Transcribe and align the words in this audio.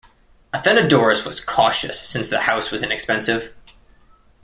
Athenodorus 0.51 1.27
was 1.27 1.39
cautious 1.45 1.99
since 2.01 2.31
the 2.31 2.39
house 2.39 2.71
was 2.71 2.81
inexpensive. 2.81 3.53